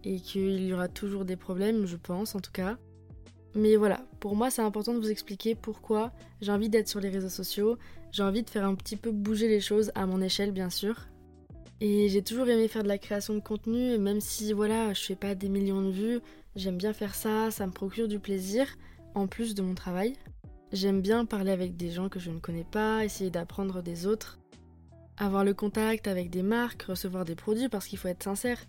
et 0.05 0.21
qu'il 0.21 0.65
y 0.65 0.71
aura 0.71 0.87
toujours 0.87 1.25
des 1.25 1.35
problèmes, 1.35 1.85
je 1.85 1.97
pense 1.97 2.33
en 2.33 2.39
tout 2.39 2.53
cas. 2.53 2.77
Mais 3.53 3.75
voilà, 3.75 4.05
pour 4.21 4.37
moi, 4.37 4.49
c'est 4.49 4.61
important 4.61 4.93
de 4.93 4.99
vous 4.99 5.11
expliquer 5.11 5.53
pourquoi 5.53 6.13
j'ai 6.39 6.53
envie 6.53 6.69
d'être 6.69 6.87
sur 6.87 7.01
les 7.01 7.09
réseaux 7.09 7.27
sociaux. 7.27 7.77
J'ai 8.13 8.23
envie 8.23 8.41
de 8.41 8.49
faire 8.49 8.65
un 8.65 8.73
petit 8.73 8.95
peu 8.95 9.11
bouger 9.11 9.49
les 9.49 9.59
choses 9.59 9.91
à 9.95 10.05
mon 10.05 10.21
échelle, 10.21 10.53
bien 10.53 10.69
sûr. 10.69 10.95
Et 11.81 12.07
j'ai 12.07 12.21
toujours 12.21 12.47
aimé 12.47 12.69
faire 12.69 12.83
de 12.83 12.87
la 12.87 12.97
création 12.97 13.33
de 13.33 13.41
contenu, 13.41 13.97
même 13.97 14.21
si 14.21 14.53
voilà, 14.53 14.93
je 14.93 15.03
fais 15.03 15.17
pas 15.17 15.35
des 15.35 15.49
millions 15.49 15.81
de 15.81 15.91
vues, 15.91 16.21
J'aime 16.55 16.77
bien 16.77 16.93
faire 16.93 17.15
ça, 17.15 17.51
ça 17.51 17.67
me 17.67 17.73
procure 17.73 18.07
du 18.07 18.17
plaisir, 18.17 18.65
en 19.13 19.27
plus 19.27 19.55
de 19.55 19.61
mon 19.61 19.75
travail. 19.75 20.13
J'aime 20.71 21.01
bien 21.01 21.25
parler 21.25 21.51
avec 21.51 21.75
des 21.75 21.91
gens 21.91 22.07
que 22.07 22.19
je 22.19 22.31
ne 22.31 22.39
connais 22.39 22.63
pas, 22.63 23.03
essayer 23.03 23.29
d'apprendre 23.29 23.83
des 23.83 24.07
autres, 24.07 24.39
avoir 25.17 25.43
le 25.43 25.53
contact 25.53 26.07
avec 26.07 26.29
des 26.29 26.43
marques, 26.43 26.83
recevoir 26.83 27.25
des 27.25 27.35
produits, 27.35 27.69
parce 27.69 27.87
qu'il 27.87 27.97
faut 27.97 28.07
être 28.07 28.23
sincère. 28.23 28.59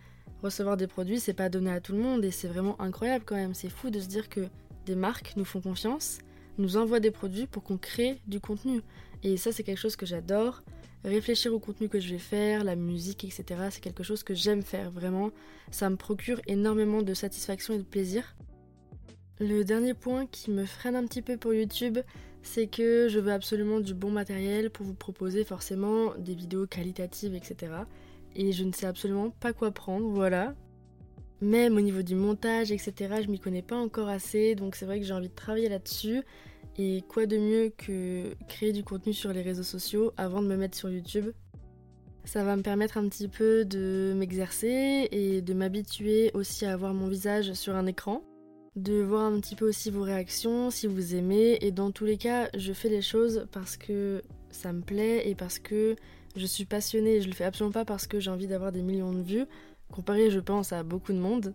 Recevoir 0.43 0.77
des 0.77 0.87
produits, 0.87 1.19
c'est 1.19 1.35
pas 1.35 1.49
donné 1.49 1.71
à 1.71 1.81
tout 1.81 1.93
le 1.93 1.99
monde 1.99 2.25
et 2.25 2.31
c'est 2.31 2.49
vraiment 2.49 2.81
incroyable 2.81 3.25
quand 3.27 3.35
même. 3.35 3.55
C'est 3.55 3.71
fou 3.71 3.91
de 3.91 3.99
se 4.01 4.07
dire 4.07 4.29
que 4.29 4.49
des 4.87 4.95
marques 4.95 5.35
nous 5.37 5.45
font 5.45 5.61
confiance, 5.61 6.19
nous 6.59 6.77
envoient 6.77 7.01
des 7.01 7.11
produits 7.11 7.47
pour 7.47 7.65
qu'on 7.65 7.77
crée 7.77 8.21
du 8.27 8.41
contenu. 8.41 8.83
Et 9.25 9.37
ça, 9.37 9.51
c'est 9.51 9.65
quelque 9.65 9.81
chose 9.81 9.97
que 9.97 10.07
j'adore 10.07 10.63
réfléchir 11.05 11.53
au 11.53 11.59
contenu 11.59 11.89
que 11.89 12.01
je 12.01 12.11
vais 12.11 12.19
faire, 12.19 12.65
la 12.65 12.77
musique, 12.77 13.25
etc. 13.25 13.45
C'est 13.71 13.81
quelque 13.81 14.03
chose 14.03 14.23
que 14.23 14.35
j'aime 14.35 14.63
faire 14.63 14.91
vraiment. 14.91 15.31
Ça 15.71 15.91
me 15.91 15.97
procure 15.97 16.41
énormément 16.47 17.03
de 17.03 17.15
satisfaction 17.15 17.75
et 17.75 17.79
de 17.79 17.83
plaisir. 17.83 18.37
Le 19.41 19.63
dernier 19.63 19.95
point 19.95 20.27
qui 20.27 20.51
me 20.51 20.65
freine 20.65 20.97
un 20.97 21.07
petit 21.07 21.23
peu 21.23 21.37
pour 21.37 21.55
YouTube, 21.55 21.99
c'est 22.49 22.67
que 22.67 23.09
je 23.09 23.19
veux 23.19 23.33
absolument 23.33 23.79
du 23.79 23.95
bon 23.95 24.11
matériel 24.11 24.71
pour 24.71 24.87
vous 24.87 24.95
proposer 24.95 25.45
forcément 25.45 26.15
des 26.17 26.35
vidéos 26.35 26.67
qualitatives, 26.67 27.35
etc. 27.35 27.73
Et 28.35 28.53
je 28.53 28.65
ne 28.65 28.73
sais 28.73 28.87
absolument 28.87 29.31
pas 29.31 29.53
quoi 29.53 29.71
prendre, 29.71 30.09
voilà. 30.09 30.55
Même 31.41 31.77
au 31.77 31.81
niveau 31.81 32.03
du 32.03 32.15
montage, 32.15 32.73
etc., 32.73 32.95
je 33.23 33.29
m'y 33.29 33.39
connais 33.39 33.63
pas 33.63 33.77
encore 33.77 34.09
assez, 34.09 34.55
donc 34.55 34.77
c'est 34.77 34.87
vrai 34.87 34.99
que 34.99 35.07
j'ai 35.07 35.13
envie 35.13 35.29
de 35.29 35.35
travailler 35.35 35.69
là-dessus. 35.69 36.23
Et 36.79 37.03
quoi 37.09 37.27
de 37.27 37.37
mieux 37.37 37.73
que 37.77 38.35
créer 38.49 38.73
du 38.73 38.83
contenu 38.83 39.13
sur 39.13 39.33
les 39.33 39.43
réseaux 39.43 39.63
sociaux 39.63 40.13
avant 40.17 40.41
de 40.43 40.47
me 40.47 40.57
mettre 40.57 40.77
sur 40.77 40.89
YouTube? 40.89 41.33
Ça 42.25 42.45
va 42.45 42.57
me 42.57 42.63
permettre 42.63 42.97
un 42.99 43.09
petit 43.09 43.29
peu 43.29 43.65
de 43.65 44.15
m'exercer 44.17 45.09
et 45.11 45.43
de 45.43 45.55
m'habituer 45.55 46.31
aussi 46.35 46.65
à 46.67 46.73
avoir 46.73 46.95
mon 46.95 47.09
visage 47.09 47.53
sur 47.53 47.75
un 47.75 47.87
écran, 47.87 48.23
de 48.79 49.03
voir 49.03 49.25
un 49.25 49.41
petit 49.41 49.57
peu 49.57 49.69
aussi 49.69 49.91
vos 49.91 50.03
réactions, 50.03 50.71
si 50.71 50.87
vous 50.87 51.15
aimez. 51.15 51.59
Et 51.61 51.71
dans 51.71 51.91
tous 51.91 52.05
les 52.05 52.17
cas, 52.17 52.49
je 52.57 52.73
fais 52.73 52.89
les 52.89 53.03
choses 53.03 53.47
parce 53.53 53.77
que 53.77 54.23
ça 54.51 54.73
me 54.73 54.81
plaît 54.81 55.29
et 55.29 55.35
parce 55.35 55.59
que 55.59 55.97
je 56.37 56.47
suis 56.47 56.65
passionnée. 56.65 57.21
Je 57.21 57.29
le 57.29 57.35
fais 57.35 57.45
absolument 57.45 57.73
pas 57.73 57.85
parce 57.85 58.07
que 58.07 58.21
j'ai 58.21 58.31
envie 58.31 58.47
d'avoir 58.47 58.73
des 58.73 58.83
millions 58.83 59.13
de 59.13 59.23
vues. 59.23 59.45
comparé 59.93 60.31
je 60.31 60.41
pense 60.41 60.73
à 60.73 60.83
beaucoup 60.83 61.13
de 61.13 61.19
monde. 61.19 61.55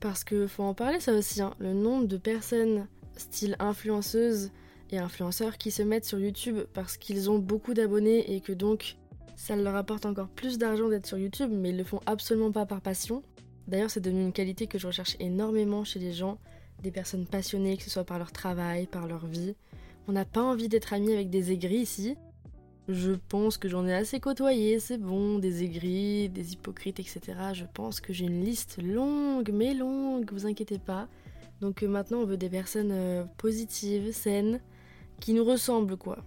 Parce 0.00 0.24
que 0.24 0.46
faut 0.46 0.62
en 0.62 0.74
parler 0.74 1.00
ça 1.00 1.12
aussi, 1.14 1.40
hein. 1.40 1.54
le 1.58 1.72
nombre 1.72 2.06
de 2.06 2.16
personnes 2.16 2.86
style 3.16 3.56
influenceuses 3.58 4.50
et 4.90 4.98
influenceurs 4.98 5.58
qui 5.58 5.70
se 5.70 5.82
mettent 5.82 6.04
sur 6.04 6.18
YouTube 6.18 6.60
parce 6.74 6.96
qu'ils 6.96 7.30
ont 7.30 7.38
beaucoup 7.38 7.74
d'abonnés 7.74 8.34
et 8.34 8.40
que 8.40 8.52
donc 8.52 8.96
ça 9.36 9.56
leur 9.56 9.74
apporte 9.74 10.06
encore 10.06 10.28
plus 10.28 10.58
d'argent 10.58 10.88
d'être 10.88 11.06
sur 11.06 11.18
YouTube, 11.18 11.50
mais 11.52 11.70
ils 11.70 11.76
le 11.76 11.84
font 11.84 12.00
absolument 12.06 12.52
pas 12.52 12.66
par 12.66 12.80
passion. 12.80 13.22
D'ailleurs, 13.68 13.90
c'est 13.90 14.00
devenu 14.00 14.22
une 14.22 14.32
qualité 14.32 14.66
que 14.66 14.78
je 14.78 14.86
recherche 14.86 15.16
énormément 15.18 15.84
chez 15.84 15.98
les 15.98 16.12
gens, 16.12 16.38
des 16.82 16.90
personnes 16.90 17.26
passionnées, 17.26 17.76
que 17.76 17.82
ce 17.82 17.90
soit 17.90 18.04
par 18.04 18.18
leur 18.18 18.32
travail, 18.32 18.86
par 18.86 19.06
leur 19.06 19.26
vie. 19.26 19.54
On 20.08 20.12
n'a 20.12 20.24
pas 20.24 20.42
envie 20.42 20.68
d'être 20.68 20.92
amis 20.92 21.12
avec 21.12 21.30
des 21.30 21.52
aigris 21.52 21.78
ici. 21.78 22.16
Je 22.88 23.12
pense 23.28 23.58
que 23.58 23.68
j'en 23.68 23.86
ai 23.88 23.94
assez 23.94 24.20
côtoyé, 24.20 24.78
c'est 24.78 24.98
bon, 24.98 25.40
des 25.40 25.64
aigris, 25.64 26.28
des 26.28 26.52
hypocrites, 26.52 27.00
etc. 27.00 27.20
Je 27.52 27.64
pense 27.74 28.00
que 28.00 28.12
j'ai 28.12 28.26
une 28.26 28.44
liste 28.44 28.80
longue, 28.80 29.50
mais 29.52 29.74
longue, 29.74 30.30
vous 30.32 30.46
inquiétez 30.46 30.78
pas. 30.78 31.08
Donc 31.60 31.82
euh, 31.82 31.88
maintenant, 31.88 32.18
on 32.18 32.26
veut 32.26 32.36
des 32.36 32.48
personnes 32.48 32.92
euh, 32.92 33.24
positives, 33.38 34.12
saines, 34.12 34.60
qui 35.18 35.32
nous 35.32 35.44
ressemblent, 35.44 35.96
quoi. 35.96 36.18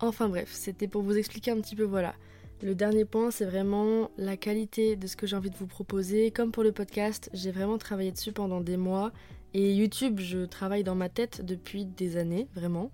Enfin 0.00 0.28
bref, 0.28 0.50
c'était 0.52 0.88
pour 0.88 1.02
vous 1.02 1.16
expliquer 1.16 1.52
un 1.52 1.60
petit 1.60 1.76
peu, 1.76 1.84
voilà. 1.84 2.14
Le 2.62 2.74
dernier 2.74 3.04
point, 3.04 3.30
c'est 3.30 3.44
vraiment 3.44 4.10
la 4.16 4.38
qualité 4.38 4.96
de 4.96 5.06
ce 5.06 5.14
que 5.14 5.26
j'ai 5.26 5.36
envie 5.36 5.50
de 5.50 5.56
vous 5.56 5.66
proposer. 5.66 6.30
Comme 6.30 6.52
pour 6.52 6.62
le 6.62 6.72
podcast, 6.72 7.28
j'ai 7.34 7.50
vraiment 7.50 7.76
travaillé 7.76 8.12
dessus 8.12 8.32
pendant 8.32 8.62
des 8.62 8.78
mois. 8.78 9.12
Et 9.52 9.74
YouTube, 9.74 10.20
je 10.20 10.46
travaille 10.46 10.82
dans 10.82 10.94
ma 10.94 11.10
tête 11.10 11.44
depuis 11.44 11.84
des 11.84 12.16
années, 12.16 12.48
vraiment. 12.54 12.90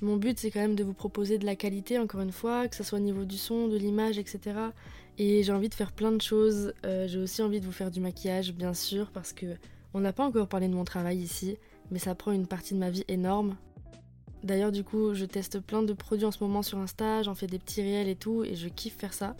Mon 0.00 0.16
but, 0.16 0.38
c'est 0.38 0.50
quand 0.50 0.60
même 0.60 0.76
de 0.76 0.84
vous 0.84 0.94
proposer 0.94 1.36
de 1.36 1.44
la 1.44 1.56
qualité, 1.56 1.98
encore 1.98 2.22
une 2.22 2.32
fois, 2.32 2.68
que 2.68 2.76
ce 2.76 2.82
soit 2.82 2.98
au 2.98 3.02
niveau 3.02 3.26
du 3.26 3.36
son, 3.36 3.68
de 3.68 3.76
l'image, 3.76 4.18
etc. 4.18 4.40
Et 5.18 5.42
j'ai 5.42 5.52
envie 5.52 5.68
de 5.68 5.74
faire 5.74 5.92
plein 5.92 6.12
de 6.12 6.22
choses. 6.22 6.72
Euh, 6.86 7.06
j'ai 7.06 7.18
aussi 7.18 7.42
envie 7.42 7.60
de 7.60 7.66
vous 7.66 7.72
faire 7.72 7.90
du 7.90 8.00
maquillage, 8.00 8.54
bien 8.54 8.72
sûr, 8.72 9.10
parce 9.10 9.34
que 9.34 9.56
on 9.92 10.00
n'a 10.00 10.14
pas 10.14 10.24
encore 10.24 10.48
parlé 10.48 10.68
de 10.68 10.74
mon 10.74 10.84
travail 10.84 11.18
ici, 11.18 11.58
mais 11.90 11.98
ça 11.98 12.14
prend 12.14 12.32
une 12.32 12.46
partie 12.46 12.72
de 12.72 12.78
ma 12.78 12.88
vie 12.88 13.04
énorme. 13.08 13.56
D'ailleurs, 14.42 14.72
du 14.72 14.84
coup, 14.84 15.14
je 15.14 15.24
teste 15.26 15.60
plein 15.60 15.82
de 15.82 15.92
produits 15.92 16.24
en 16.24 16.30
ce 16.30 16.42
moment 16.42 16.62
sur 16.62 16.78
Insta, 16.78 17.22
j'en 17.22 17.34
fais 17.34 17.46
des 17.46 17.58
petits 17.58 17.82
réels 17.82 18.08
et 18.08 18.16
tout, 18.16 18.42
et 18.44 18.54
je 18.54 18.68
kiffe 18.68 18.96
faire 18.96 19.12
ça. 19.12 19.36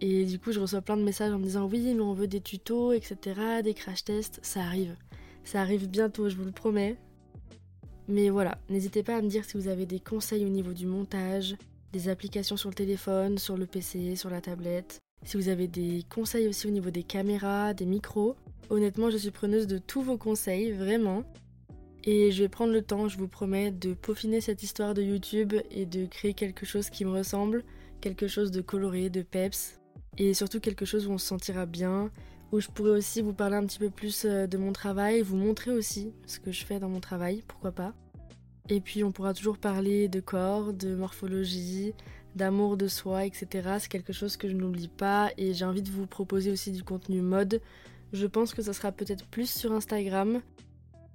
Et 0.00 0.24
du 0.24 0.38
coup, 0.38 0.52
je 0.52 0.60
reçois 0.60 0.80
plein 0.80 0.96
de 0.96 1.02
messages 1.02 1.32
en 1.32 1.38
me 1.38 1.44
disant 1.44 1.66
oui, 1.66 1.94
mais 1.94 2.00
on 2.00 2.12
veut 2.12 2.26
des 2.26 2.40
tutos, 2.40 2.92
etc., 2.92 3.62
des 3.62 3.74
crash 3.74 4.04
tests. 4.04 4.40
Ça 4.42 4.60
arrive. 4.60 4.96
Ça 5.44 5.60
arrive 5.60 5.88
bientôt, 5.88 6.28
je 6.28 6.36
vous 6.36 6.44
le 6.44 6.52
promets. 6.52 6.96
Mais 8.08 8.30
voilà, 8.30 8.58
n'hésitez 8.68 9.02
pas 9.02 9.16
à 9.16 9.22
me 9.22 9.28
dire 9.28 9.44
si 9.44 9.56
vous 9.56 9.68
avez 9.68 9.86
des 9.86 10.00
conseils 10.00 10.44
au 10.44 10.48
niveau 10.48 10.72
du 10.72 10.86
montage, 10.86 11.56
des 11.92 12.08
applications 12.08 12.56
sur 12.56 12.68
le 12.68 12.74
téléphone, 12.74 13.38
sur 13.38 13.56
le 13.56 13.66
PC, 13.66 14.16
sur 14.16 14.28
la 14.28 14.40
tablette. 14.40 15.00
Si 15.24 15.36
vous 15.36 15.48
avez 15.48 15.68
des 15.68 16.04
conseils 16.12 16.48
aussi 16.48 16.66
au 16.66 16.70
niveau 16.70 16.90
des 16.90 17.04
caméras, 17.04 17.74
des 17.74 17.86
micros. 17.86 18.34
Honnêtement, 18.70 19.10
je 19.10 19.18
suis 19.18 19.30
preneuse 19.30 19.68
de 19.68 19.78
tous 19.78 20.02
vos 20.02 20.16
conseils, 20.16 20.72
vraiment. 20.72 21.22
Et 22.04 22.32
je 22.32 22.42
vais 22.42 22.48
prendre 22.48 22.72
le 22.72 22.82
temps, 22.82 23.08
je 23.08 23.16
vous 23.16 23.28
promets, 23.28 23.70
de 23.70 23.94
peaufiner 23.94 24.40
cette 24.40 24.62
histoire 24.62 24.94
de 24.94 25.02
YouTube 25.02 25.54
et 25.70 25.86
de 25.86 26.06
créer 26.06 26.34
quelque 26.34 26.66
chose 26.66 26.90
qui 26.90 27.04
me 27.04 27.12
ressemble, 27.12 27.62
quelque 28.00 28.26
chose 28.26 28.50
de 28.50 28.60
coloré, 28.60 29.08
de 29.08 29.22
peps, 29.22 29.80
et 30.18 30.34
surtout 30.34 30.58
quelque 30.58 30.84
chose 30.84 31.06
où 31.06 31.12
on 31.12 31.18
se 31.18 31.26
sentira 31.26 31.64
bien, 31.64 32.10
où 32.50 32.60
je 32.60 32.68
pourrais 32.68 32.90
aussi 32.90 33.22
vous 33.22 33.32
parler 33.32 33.56
un 33.56 33.64
petit 33.64 33.78
peu 33.78 33.88
plus 33.88 34.24
euh, 34.24 34.46
de 34.46 34.58
mon 34.58 34.72
travail, 34.72 35.22
vous 35.22 35.36
montrer 35.36 35.70
aussi 35.70 36.12
ce 36.26 36.38
que 36.38 36.52
je 36.52 36.66
fais 36.66 36.78
dans 36.78 36.88
mon 36.88 37.00
travail, 37.00 37.42
pourquoi 37.46 37.72
pas. 37.72 37.94
Et 38.68 38.80
puis 38.80 39.04
on 39.04 39.12
pourra 39.12 39.32
toujours 39.32 39.58
parler 39.58 40.08
de 40.08 40.20
corps, 40.20 40.72
de 40.72 40.94
morphologie, 40.94 41.94
d'amour 42.36 42.76
de 42.76 42.88
soi, 42.88 43.24
etc. 43.26 43.46
C'est 43.78 43.88
quelque 43.88 44.12
chose 44.12 44.36
que 44.36 44.48
je 44.48 44.54
n'oublie 44.54 44.88
pas 44.88 45.30
et 45.36 45.54
j'ai 45.54 45.64
envie 45.64 45.82
de 45.82 45.90
vous 45.90 46.06
proposer 46.06 46.50
aussi 46.50 46.72
du 46.72 46.82
contenu 46.82 47.22
mode. 47.22 47.60
Je 48.12 48.26
pense 48.26 48.54
que 48.54 48.62
ça 48.62 48.72
sera 48.72 48.92
peut-être 48.92 49.26
plus 49.26 49.50
sur 49.50 49.72
Instagram, 49.72 50.42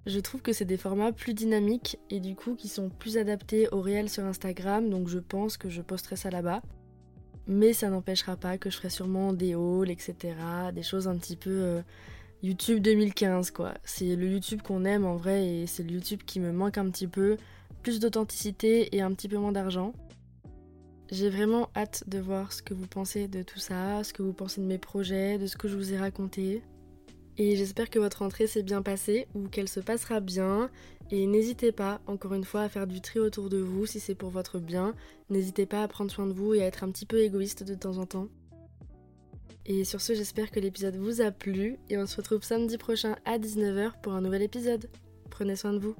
je 0.07 0.19
trouve 0.21 0.41
que 0.41 0.53
c'est 0.53 0.65
des 0.65 0.77
formats 0.77 1.11
plus 1.11 1.33
dynamiques 1.33 1.99
et 2.09 2.21
du 2.21 2.35
coup 2.35 2.55
qui 2.55 2.69
sont 2.69 2.89
plus 2.89 3.17
adaptés 3.17 3.67
au 3.73 3.81
réel 3.81 4.09
sur 4.09 4.23
Instagram, 4.23 4.89
donc 4.89 5.09
je 5.09 5.19
pense 5.19 5.57
que 5.57 5.69
je 5.69 5.81
posterai 5.81 6.15
ça 6.15 6.29
là-bas. 6.29 6.61
Mais 7.45 7.73
ça 7.73 7.89
n'empêchera 7.89 8.37
pas 8.37 8.57
que 8.57 8.69
je 8.69 8.77
ferai 8.77 8.89
sûrement 8.89 9.33
des 9.33 9.53
hauls, 9.53 9.89
etc. 9.89 10.15
Des 10.73 10.83
choses 10.83 11.07
un 11.07 11.17
petit 11.17 11.35
peu 11.35 11.49
euh, 11.49 11.81
YouTube 12.41 12.81
2015 12.81 13.51
quoi. 13.51 13.73
C'est 13.83 14.15
le 14.15 14.27
YouTube 14.27 14.61
qu'on 14.61 14.85
aime 14.85 15.05
en 15.05 15.17
vrai 15.17 15.45
et 15.45 15.67
c'est 15.67 15.83
le 15.83 15.91
YouTube 15.91 16.21
qui 16.25 16.39
me 16.39 16.51
manque 16.51 16.77
un 16.77 16.89
petit 16.89 17.07
peu. 17.07 17.37
Plus 17.83 17.99
d'authenticité 17.99 18.95
et 18.95 19.01
un 19.01 19.13
petit 19.13 19.27
peu 19.27 19.37
moins 19.37 19.51
d'argent. 19.51 19.93
J'ai 21.09 21.29
vraiment 21.29 21.69
hâte 21.75 22.03
de 22.07 22.19
voir 22.19 22.51
ce 22.51 22.61
que 22.61 22.73
vous 22.73 22.87
pensez 22.87 23.27
de 23.27 23.43
tout 23.43 23.59
ça, 23.59 24.03
ce 24.03 24.13
que 24.13 24.23
vous 24.23 24.33
pensez 24.33 24.61
de 24.61 24.65
mes 24.65 24.77
projets, 24.77 25.37
de 25.37 25.47
ce 25.47 25.55
que 25.57 25.67
je 25.67 25.75
vous 25.75 25.93
ai 25.93 25.97
raconté. 25.97 26.63
Et 27.38 27.56
j'espère 27.56 27.89
que 27.89 28.00
votre 28.00 28.20
rentrée 28.20 28.48
s'est 28.48 28.63
bien 28.63 28.82
passée 28.82 29.27
ou 29.36 29.48
qu'elle 29.48 29.67
se 29.67 29.79
passera 29.79 30.20
bien. 30.20 30.70
Et 31.12 31.27
n'hésitez 31.27 31.72
pas, 31.72 32.01
encore 32.08 32.34
une 32.34 32.44
fois, 32.44 32.62
à 32.62 32.70
faire 32.70 32.88
du 32.88 33.00
tri 33.00 33.20
autour 33.20 33.50
de 33.50 33.58
vous 33.58 33.86
si 33.86 34.00
c'est 34.00 34.15
pour 34.15 34.29
votre 34.29 34.60
bien. 34.60 34.96
N'hésitez 35.29 35.65
pas 35.65 35.84
à 35.84 35.88
prendre 35.88 36.12
soin 36.12 36.25
de 36.25 36.34
vous 36.34 36.53
et 36.53 36.63
à 36.63 36.65
être 36.65 36.84
un 36.84 36.91
petit 36.91 37.06
peu 37.06 37.20
égoïste 37.20 37.63
de 37.63 37.75
temps 37.75 37.98
en 37.98 38.06
temps. 38.06 38.27
Et 39.65 39.84
sur 39.84 40.01
ce, 40.01 40.13
j'espère 40.13 40.50
que 40.50 40.60
l'épisode 40.60 40.96
vous 40.96 41.22
a 41.22 41.29
plu 41.29 41.77
et 41.89 41.98
on 41.98 42.08
se 42.08 42.15
retrouve 42.15 42.44
samedi 42.44 42.77
prochain 42.77 43.17
à 43.25 43.38
19h 43.38 44.01
pour 44.01 44.13
un 44.13 44.22
nouvel 44.22 44.41
épisode. 44.41 44.89
Prenez 45.29 45.56
soin 45.56 45.74
de 45.74 45.79
vous. 45.79 45.96